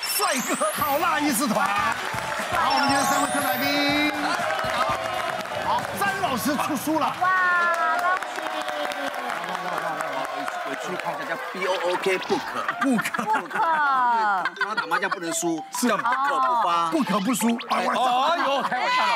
[0.00, 1.68] 帅哥好辣医师团。
[2.52, 4.12] 好，我们今天三位特来宾。
[5.66, 7.06] 好，詹老师出书了。
[7.20, 7.28] 哇，
[10.34, 10.50] 恭喜！
[10.68, 12.40] 回去看一下叫 B O O K book
[12.80, 17.58] book book，他打麻将不能输，是不可不发，不可不输。
[17.70, 19.06] 哎呦，开玩笑。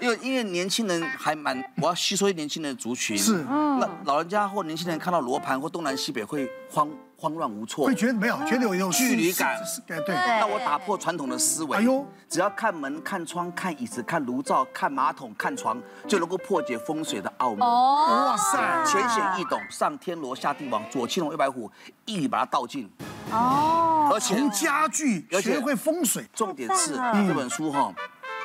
[0.00, 3.16] 因为因为年轻人还蛮，我要吸收一年轻人的族群。
[3.18, 6.88] 是，那老人家或年轻人看到罗盘或东南西北会慌
[7.20, 9.60] 慌乱无措，会觉得没有，觉得有一种距离感。
[9.86, 10.14] 对对。
[10.14, 11.76] 那我打破传统的思维。
[11.76, 15.78] 哎呦，只要看门、看窗、看椅子、看炉灶、看马桶、看床，
[16.08, 17.60] 就能够破解风水的奥秘。
[17.60, 21.70] 哦，哇塞，浅显易懂，上天罗下地网，左青龙右白虎，
[22.06, 22.90] 一笔把它道尽。
[23.30, 27.92] 哦，而且从家具学会风水，重点是这本书哈，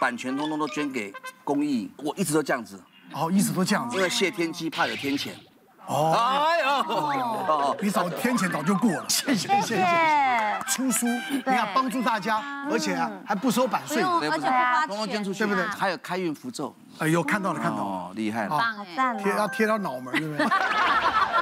[0.01, 1.13] 版权通通都捐给
[1.45, 2.77] 公益，我一直都这样子。
[3.13, 5.29] 哦，一直都这样子，因为谢天机怕有天谴。
[5.87, 9.85] 哦，哎呦，哦，你早天谴早就过了，谢谢谢谢。
[10.67, 15.65] 出书，你看帮助大家，而且还不收版税，而且不发通通捐出去，对不对？
[15.67, 20.45] 还有开运符咒，哎呦，看到了看到了，哦，厉害了，棒，贴要贴到脑门，对不对？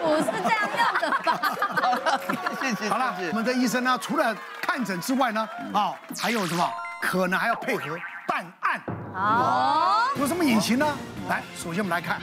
[0.04, 2.20] 不是这样用的吧？
[2.60, 2.90] 谢谢。
[2.90, 6.70] 好了，我们的医生呢，除了看诊之外呢，啊，还有什么？
[7.02, 7.98] 可能还要配合
[8.28, 8.82] 办案。
[9.14, 10.86] 哦，有什么隐情呢？
[11.30, 12.20] 来，首先我们来看。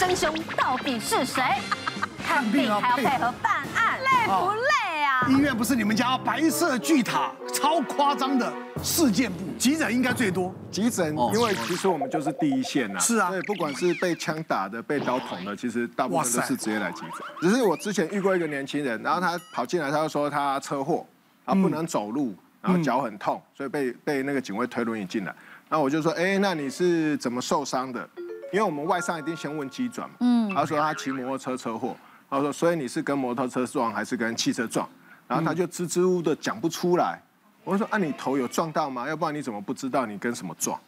[0.00, 1.42] 真凶到底是谁？
[2.26, 5.26] 看病还要配合办案，累不累啊？
[5.28, 8.50] 医院不是你们家白色巨塔，超夸张的
[8.82, 10.54] 事件部，急诊应该最多。
[10.70, 12.98] 急诊，因为其实我们就是第一线呐。
[12.98, 17.10] 是啊，对，不管是被枪打的、被刀捅的，其实大部分都是直接来急诊。
[17.42, 21.06] 只是我之前遇过一个年轻人，然后他跑进来，他就说他车祸，
[21.44, 25.34] 他不能走路，然后脚很痛，所以被被那个警卫推轮椅进来。
[25.68, 28.08] 那我就说，哎，那你是怎么受伤的？
[28.52, 31.96] 因为我们外伤一定先问机转嘛，嗯，他说他骑摩托车车祸，
[32.28, 34.88] 他说所以你是跟摩托车撞还是跟汽车撞？
[35.28, 37.20] 然后他就支支吾吾的讲不出来，
[37.62, 39.08] 我说啊你头有撞到吗？
[39.08, 40.78] 要不然你怎么不知道你跟什么撞？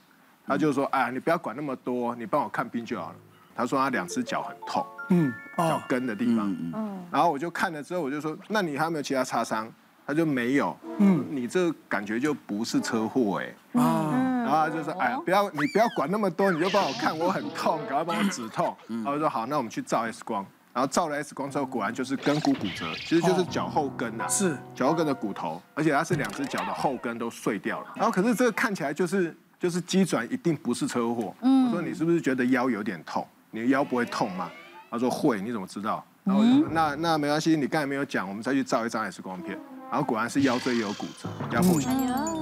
[0.47, 3.17] 他就说哎你不要管那么多，你帮我看病就好了。
[3.55, 9.71] 他说他两只脚很痛，嗯，脚跟的地方，嗯，然后我就看了之后我就说那你还有没有其他擦伤？
[10.05, 14.32] 他就没有，嗯，你这感觉就不是车祸哎，啊。
[14.53, 27.87] 然后就说：“哎呀，不要你不要管那么多，你就帮我看，我很痛，赶快帮我止痛。”然后说：“好，那我们去照 X 光。”然后照了 X 光之后，果然就是跟骨骨折，其实就是脚后跟呐，是脚后跟的骨头，而且它是两只脚的后跟都碎掉了。
[27.95, 31.35] 然后可是这个看起来就是就是机转一定不是车祸。
[31.41, 33.27] 我说：“你是不是觉得腰有点痛？
[33.51, 34.51] 你的腰不会痛吗？”
[34.91, 36.03] 他说：“会。”你怎么知道？
[36.25, 39.59] 然后我就说：“那那没关系，你刚才没有讲，我们再去照一张 X 光片。”
[39.93, 41.91] 然后果然是腰椎有骨折，压迫性。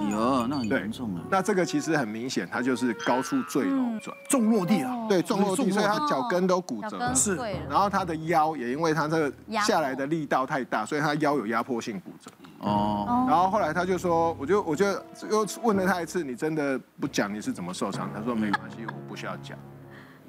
[0.09, 1.21] 有，那很严重了。
[1.28, 5.06] 那这个其实很明显，它就是高处坠楼转，重落地了。
[5.09, 7.12] 对，重落地，所以他脚跟都骨折了。
[7.12, 7.34] 是。
[7.69, 9.33] 然后他的腰也因为他这个
[9.66, 12.31] 下来的力道太大，所以他腰有压迫性骨折。
[12.61, 13.27] 哦。
[13.28, 14.87] 然后后来他就说，我就我就
[15.28, 18.09] 又问了他一次，你真的不讲你是怎么受伤？
[18.15, 19.59] 他说没关系，我不需要讲。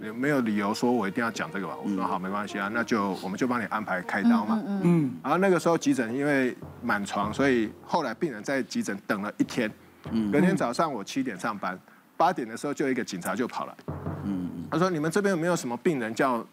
[0.02, 1.76] 没没有理由说我一定要讲这个吧？
[1.84, 4.60] 我说好，没关系啊，那就我们就帮你安排开刀嘛。
[4.66, 5.12] 嗯嗯。
[5.22, 9.72] 然后那个时候急诊因为满床，所以后来病人在急诊等了一天。
[10.10, 10.32] 嗯。
[10.32, 11.80] 隔天早上我七点上班，
[12.18, 13.74] 八点的时候就一个警察就跑来。
[14.26, 14.68] 嗯嗯。
[14.72, 16.44] 他说：“你们这边有没有什么病人叫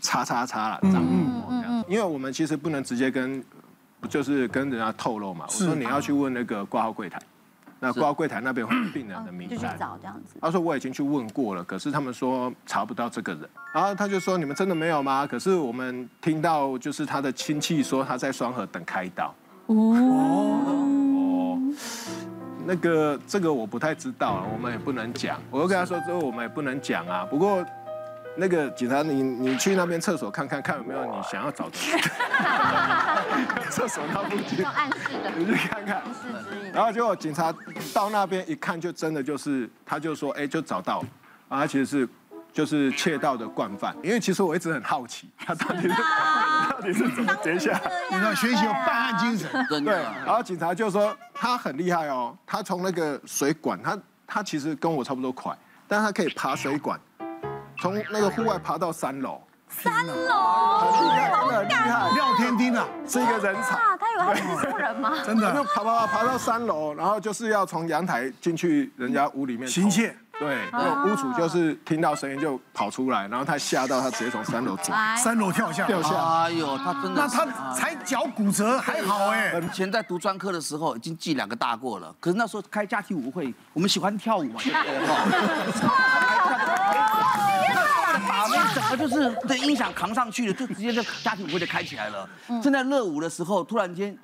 [0.00, 1.84] 叉叉叉了？”张某某这样。
[1.86, 3.42] 因为我们其实不能直接跟，
[4.08, 5.44] 就是跟人家透露嘛。
[5.48, 7.20] 我说你要去问那个挂号柜台。
[7.80, 10.36] 那挂号柜台那边会有病人的名单，就去找这样子。
[10.40, 13.48] 他说我已经去问过了，可是他们说查不到这个人。
[13.74, 15.26] 然后他就说，你们真的没有吗？
[15.26, 19.34] 可是我们听到就是他的亲戚说他在双河等开刀。
[19.66, 21.58] 哦哦，
[22.66, 25.40] 那个这个我不太知道，我们也不能讲。
[25.50, 27.26] 我就跟他说，之后我们也不能讲啊。
[27.30, 27.64] 不过。
[28.36, 31.72] 那个警察，你你去那边厕所看看，看有没有你想要找的。
[33.70, 34.64] 厕所那附近。
[34.64, 35.30] 暗示的。
[35.36, 36.02] 你去看看。
[36.72, 37.52] 然后结果警察
[37.92, 40.98] 到那边一看，就真的就是，他就说，哎，就找到，
[41.48, 42.08] 啊，他其实是
[42.52, 43.94] 就是窃盗的惯犯。
[44.02, 47.80] 因为其实我一直很好奇，他到底是到底是怎么接下？
[48.10, 49.48] 你要学习有办案精神。
[49.84, 49.94] 对。
[50.24, 55.56] 然后警察就说他很厉害哦，他从那个水管，他他其实跟我差不多快，
[55.88, 56.98] 但他可以爬水管。
[57.80, 60.69] 从那个户外爬到三楼，三楼，
[62.14, 63.78] 廖天丁啊， 是一个人才。
[63.98, 65.12] 他以为他是素人吗？
[65.24, 70.14] 真的，就爬爬爬爬到三楼，然后就是要从阳台进去人家屋里面行窃。
[70.38, 76.16] 对，那屋主就是听到声音就跑出来，然后他吓到，他直接从三楼走，三楼跳下，掉下。
[76.44, 79.52] 哎呦，他真的，那他才脚骨折还好哎。
[79.60, 84.78] 以前在读专科的时候已经记两个大过了，可是那时候开家庭舞会，我们喜欢跳舞嘛，对不
[85.80, 86.78] 对？
[88.90, 92.28] 把那整个就是对音响扛上去了，就直接就家庭舞会就开起来了。
[92.62, 94.16] 正在热舞的时候，突然间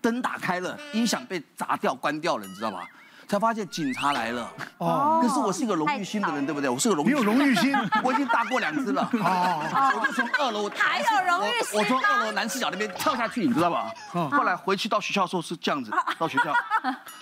[0.00, 2.88] 灯打开了，音响被砸掉关掉了，你知道吧？
[3.28, 4.50] 才发现警察来了。
[4.78, 6.70] 哦，可是我是一个荣誉心的人，对不对？
[6.70, 9.08] 我是个荣誉，你有荣誉心， 我已经大过两只了。
[9.12, 13.92] 哦，我就从二楼还有荣誉心，我从二楼男视角那边跳下去，你知道吧？
[14.30, 16.54] 后来回去到学校的时候是这样子，到学校，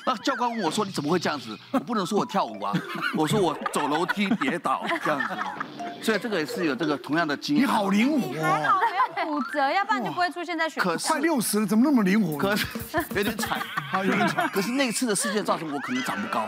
[0.06, 2.72] 那教官问我说：“你怎么会这样子？”我不能说我跳舞啊，
[3.16, 5.36] 我说我走楼梯跌倒这样子，
[6.02, 7.64] 所以这个也是有这个同样的经验。
[7.64, 8.95] 你好灵活，还好没有
[9.26, 10.80] 骨折，要不然就不会出现在选。
[10.80, 12.38] 可是快六十了，怎么那么灵活？
[12.38, 12.64] 可是
[13.16, 13.58] 有点惨，
[13.92, 14.48] 啊有点惨。
[14.50, 16.46] 可是那次的事件造成我可能长不高。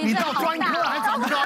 [0.00, 1.36] 你到专科还长不高？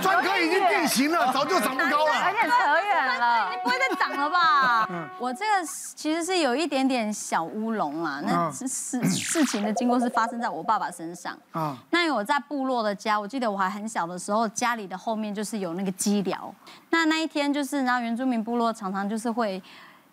[0.00, 2.12] 专专科已经定型了， 早就长不高了。
[2.12, 4.88] 而且扯远了，你不会再长了吧？
[5.18, 8.20] 我这个其实是有一点点小乌龙啊。
[8.24, 11.76] 那事事情的经过是发生在我爸爸身上啊。
[11.90, 16.54] 那我在部落的家，我记得我还很小的时候，家里的后面就是有那个鸡寮。
[16.90, 19.62] 那那一天就是，然后原住民部落常常就是会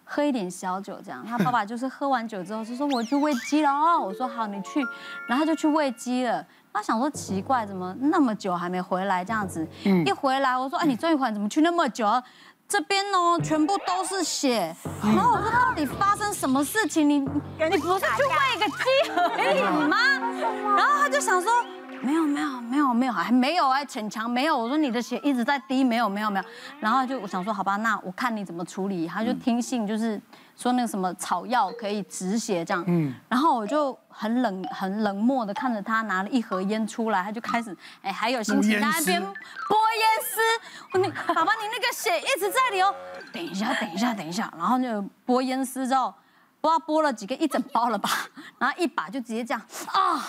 [0.04, 1.24] 喝一点小酒这样。
[1.28, 4.82] 他爸爸就是喝完酒之后就说：“我去喂鸡了哦。”我说：“好，你去。”
[5.28, 6.46] 然后他就去喂鸡了。
[6.74, 9.24] 他想说奇怪，怎么那么久还没回来？
[9.24, 9.66] 这样子，
[10.06, 12.06] 一回来我说，哎，你终于回来，怎么去那么久？
[12.68, 14.76] 这边哦，全部都是血。
[15.04, 17.08] 然后我说，到底发生什么事情？
[17.08, 19.98] 你你不是去喂个鸡 而已吗？
[20.76, 21.52] 然后他就想说，
[22.02, 24.58] 没有没有没有没有，还没有哎，逞强没有。
[24.58, 26.46] 我说你的血一直在滴，没有没有没有。
[26.80, 29.06] 然后就我想说，好吧，那我看你怎么处理。
[29.06, 30.20] 他就听信就是。
[30.56, 42.94] 说那个什么草药可以止血这样，嗯，然后我就很冷很冷漠的看着他拿了一盒烟出来，他就开始哎还有心情在那边拨烟丝，你爸爸你那个血一直在流，
[43.34, 46.14] 等一下等一下等一下，然后就拨烟丝之后，
[46.62, 48.10] 不知道拨了几个一整包了吧，
[48.60, 50.24] 然后一把就直接这样啊，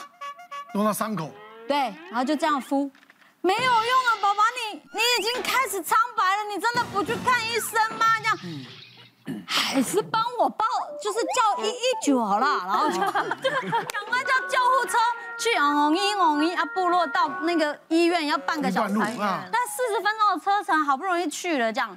[0.75, 1.31] 弄到伤口，
[1.69, 1.77] 对，
[2.11, 2.91] 然后就这样敷，
[3.43, 4.43] 没有用啊，爸爸
[4.73, 8.07] 你你已经开始苍白了，你真的不去看医生吗？
[8.21, 8.39] 这样。
[9.65, 10.65] 嗯还是帮我报，
[11.03, 14.99] 就是叫一一九好了，然后就 赶快叫救护车
[15.39, 19.03] 去昂一昂一啊，部落到那个医院要半个小时，但
[19.67, 21.97] 四十分钟的车程，好不容易去了这样，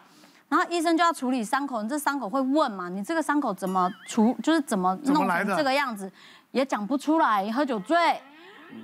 [0.50, 2.90] 然后医生就要处理伤口，你这伤口会问嘛？
[2.90, 6.10] 你这个伤口怎么处，就是怎么弄成这个样子，
[6.52, 8.20] 也讲不出来，喝酒醉。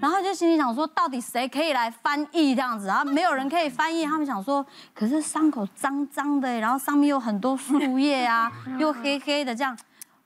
[0.02, 2.88] 然后就心里想说，到底谁可以来翻译这样子？
[2.88, 9.78] 然后没有人可以翻译，他们想说，可是伤口脏脏的，然后上面有很多树叶啊， 又黑黑的这样，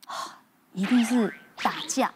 [0.74, 2.12] 一定是打架，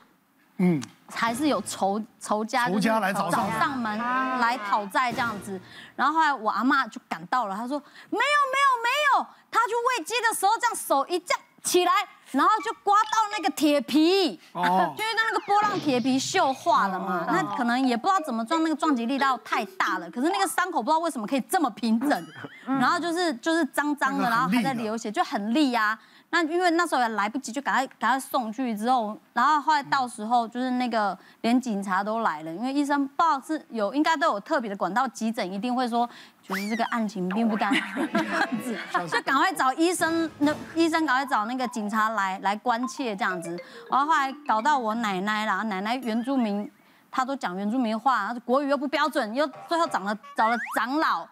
[0.57, 0.81] 嗯，
[1.13, 5.59] 还是有仇仇家，仇家来找找上门来讨债这样子。
[5.95, 11.91] 然后后来我阿妈就赶到了，她说没有没有没有，她去喂鸡的时候这样手一这样起来。
[12.31, 14.63] 然后就刮到那个铁皮，哦，
[14.97, 17.25] 就是那个波浪铁皮锈化了嘛。
[17.27, 20.09] 那可能也不知道怎么撞，那个撞击力道太大了。
[20.09, 22.27] 可是那个伤口不知道为什么可以这么平整，
[22.65, 25.99] 然后就是就是脏脏的，然后还在流血，就很利啊。
[26.29, 36.09] 那因为那时候也来不及，就赶快赶快送去之后，然后后来到时候就是那个连警察都来了，因为医生不知道是有应该都有特别的管道，急诊一定会说。
[36.56, 43.57] 就是这个案情并不单纯，这样子，就赶快找医生，那医生赶快找那个警察来来关切这样子，
[43.89, 46.69] 然后后来搞到我奶奶啦，奶奶原住民，
[47.09, 51.27] 她都讲原住民话，国语又不标准，又最后找了找了长老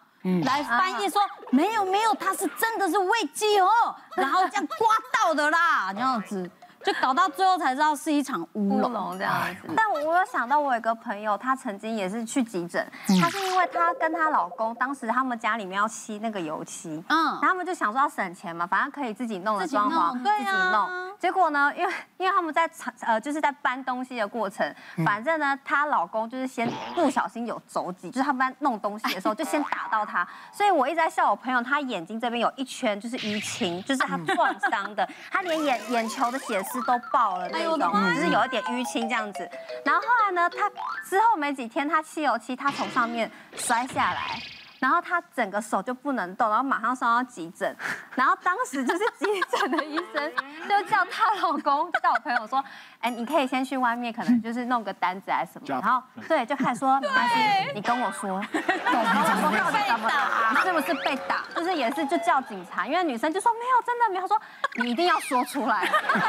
[0.45, 1.21] 来翻译说，
[1.51, 4.87] 没有没有，他是真的是喂鸡哦，然后这样刮
[5.21, 6.49] 到的啦，这样子。
[6.91, 9.17] 就搞到最后才知道是一场乌龙。
[9.17, 12.83] 这样子，但我我有想到，我有一个朋友，她曾经也是去急诊，
[13.21, 21.09] 她是因为她跟她老公当时他们家里面要漆那个油漆，嗯，然后他们就想说要省钱嘛，反正可以自己弄的装潢，对呀，自己弄。
[21.19, 22.69] 结果呢，因为因为他们在
[23.01, 24.73] 呃就是在搬东西的过程，
[25.05, 39.49] 反正呢，她老公就是先不小心有肘击，就是他们在弄东西的时候就先打到她，所以我一直在笑我朋友，她眼睛这边有一圈就是淤青，就是她撞伤的，她连眼眼球的血丝都爆了那种，只是有一点淤青这样子。
[39.85, 40.69] 然后后来呢，他
[41.09, 44.39] 之后没几天，他汽油漆，他从上面摔下来。
[44.79, 47.75] 然后他整个手就不能动，然后马上送到急诊，
[48.15, 49.25] 然后当时就是急
[49.57, 50.31] 诊的医生
[50.69, 52.63] 就叫她老公叫我朋友说，
[52.99, 57.35] 哎，你可以先去外面，可能就是弄个单子还是什么，然后对，就开始说没关系，
[57.75, 58.29] 你跟我说，
[58.85, 61.43] 然后说到底怎么打，你是不是被打？
[61.55, 64.39] 就是也是就叫警察，因为女生就说没有，真的没有，说
[64.75, 65.81] 你一定要说出来，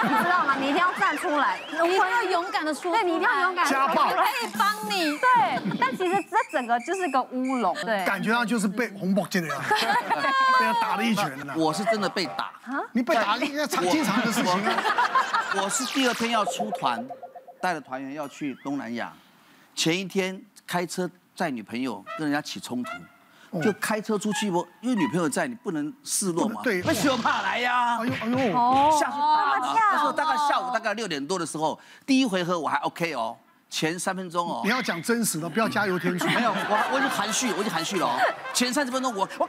[0.03, 0.57] 你知道吗？
[0.59, 8.51] 你一定要站出来，你一定要勇敢的说，对，你一定要勇敢，家暴，我可以帮你，对，但其实这整个就是个乌龙，对，感觉到。
[8.51, 9.55] 就是被红包接的呀，
[10.59, 11.55] 被他打了一拳呢。
[11.57, 12.51] 我是真的被打，
[12.93, 14.53] 你被打了，应该常经常的事情。
[15.63, 17.07] 我是第二天要出团，
[17.61, 19.13] 带着团员要去东南亚，
[19.75, 26.61] 前一天开车载女朋友跟人家起冲突，就开车出去不，因为女朋友在，你不能示弱嘛。
[26.65, 27.99] 对，为什么怕来呀？
[27.99, 29.75] 哎呦哎呦，下去打了。
[29.75, 33.37] 那时候大概下午大概六点多的时候，第一回合我还 OK 哦，
[33.71, 34.61] 前三分钟哦。
[34.65, 36.27] 你要讲真实的，不要加油添醋。
[36.35, 38.19] 没有，我我已经含蓄，我已经含蓄了哦。
[38.53, 39.49] 前三十分钟我我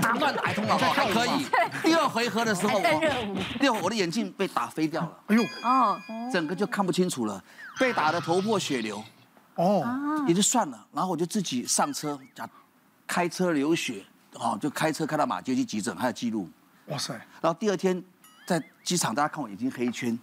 [0.00, 1.46] 打断打通了，还可以。
[1.82, 5.18] 第二回合的时候，我第二我的眼镜被打飞掉了。
[5.28, 6.00] 哎呦，哦，
[6.32, 7.42] 整个就看不清楚了，
[7.78, 9.02] 被打的头破血流。
[9.56, 9.84] 哦，
[10.26, 12.48] 也就算了，然后我就自己上车，讲
[13.06, 14.02] 开车流血，
[14.34, 16.48] 哦，就开车开到马街去急诊，还有记录。
[16.86, 17.12] 哇塞！
[17.40, 18.02] 然后第二天
[18.46, 20.18] 在机场，大家看我眼睛黑圈，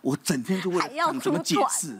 [0.00, 1.96] 我整天就为了想怎么解释，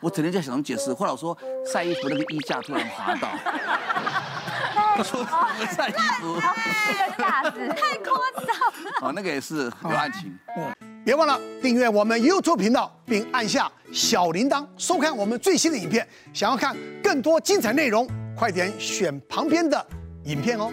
[0.00, 0.92] 我整天在想怎么解释。
[0.92, 1.36] 后来我说
[1.72, 3.28] 晒衣服那个衣架突然滑倒，
[4.98, 5.26] 我说
[5.74, 6.40] 晒衣服，
[7.16, 9.08] 架子太夸张。
[9.08, 10.38] 哦，那个也是有案情。
[11.04, 16.06] 别忘了订阅我们 YouTube 频道，并按下小铃铛，收看我们最新的影片。
[16.32, 19.86] 想要看更多精彩内容，快点选旁边的
[20.24, 20.72] 影片哦。